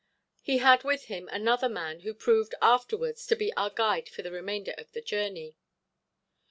He 0.41 0.57
had 0.57 0.83
with 0.83 1.05
him 1.05 1.29
another 1.31 1.69
man 1.69 1.99
who 1.99 2.15
proved, 2.15 2.55
afterwards, 2.59 3.27
to 3.27 3.35
be 3.35 3.53
our 3.53 3.69
guide 3.69 4.09
for 4.09 4.23
the 4.23 4.31
remainder 4.31 4.73
of 4.79 4.91
the 4.93 5.01
journey. 5.03 5.57